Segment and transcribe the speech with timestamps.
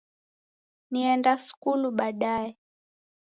[0.91, 2.51] Nienda sukulu baadaye